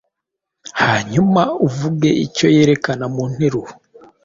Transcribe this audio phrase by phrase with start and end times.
[0.81, 3.71] hanyuma uvuge icyo yerekana mu nteruro.